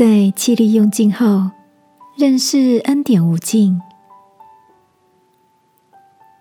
[0.00, 1.50] 在气力用尽后，
[2.16, 3.78] 认识恩典无尽。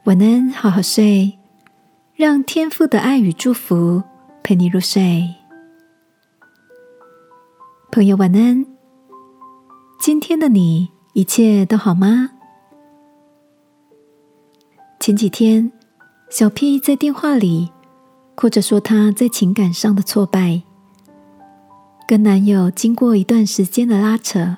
[0.05, 1.37] 晚安，好好睡，
[2.15, 4.01] 让天父的爱与祝福
[4.41, 5.35] 陪你入睡。
[7.91, 8.65] 朋友，晚安。
[9.99, 12.29] 今天的你一切都好吗？
[15.01, 15.69] 前几天，
[16.29, 17.69] 小 P 在电话里
[18.35, 20.63] 哭着说他在情感上的挫败。
[22.09, 24.57] 跟男友经过一段时间的拉扯，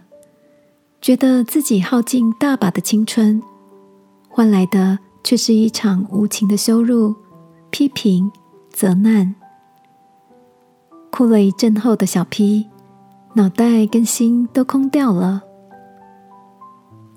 [1.02, 3.44] 觉得自己耗尽大把的青春，
[4.30, 7.14] 换来的却是一场无情的羞辱、
[7.70, 8.32] 批评、
[8.70, 9.36] 责难。
[11.12, 12.68] 哭了一阵后的小 P，
[13.34, 15.42] 脑袋跟心都空掉了。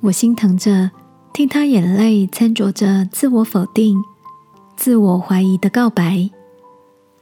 [0.01, 0.91] 我心疼着
[1.33, 4.03] 听他眼泪掺着着自我否定、
[4.77, 6.29] 自我怀疑的告白，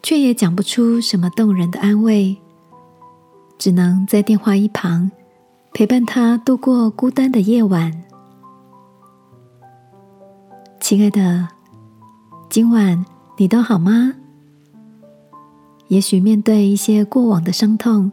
[0.03, 2.39] 却也讲不出什么动人的安慰。
[3.63, 5.09] 只能在电话一旁
[5.73, 7.93] 陪伴他度过孤单的夜晚。
[10.81, 11.47] 亲爱的，
[12.51, 14.15] 今晚你都好吗？
[15.87, 18.11] 也许面对一些过往的伤痛，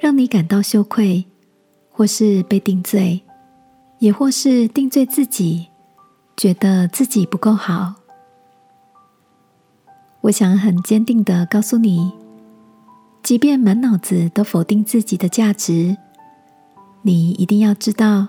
[0.00, 1.24] 让你感到羞愧，
[1.92, 3.22] 或是被定罪，
[4.00, 5.68] 也或是定罪自己，
[6.36, 7.94] 觉得自己不够好。
[10.22, 12.25] 我想很坚定的告诉你。
[13.26, 15.96] 即便满脑子都否定自己的价值，
[17.02, 18.28] 你一定要知道，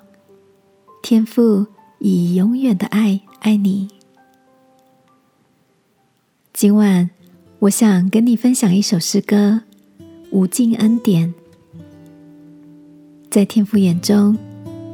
[1.03, 1.67] 天父
[1.99, 3.89] 以永远的爱爱你。
[6.51, 7.11] 今晚，
[7.59, 9.61] 我想跟你分享一首诗歌
[10.31, 11.31] 《无尽恩典》。
[13.29, 14.35] 在天父眼中，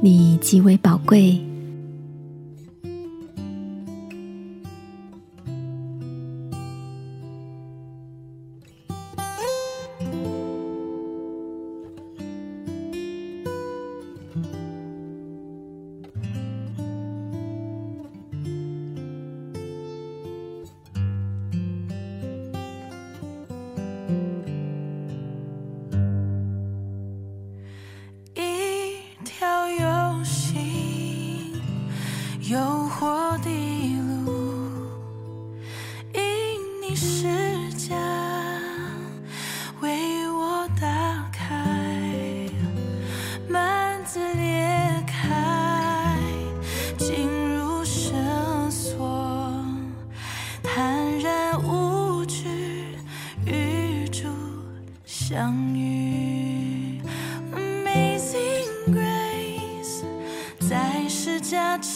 [0.02, 1.42] 你极为宝贵。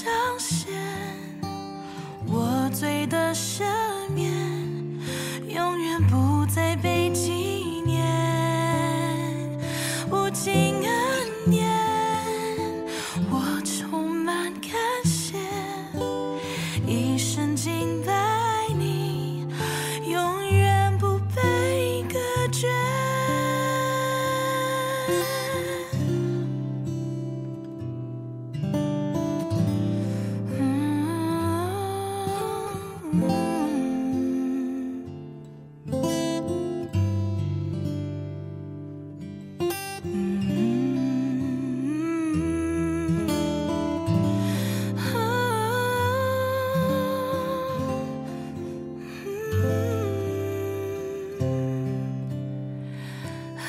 [0.07, 0.71] 上弦，
[2.27, 3.86] 我醉的深。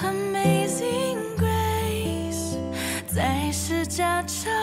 [0.00, 2.56] Amazing Grace，
[3.06, 4.57] 再试假唱。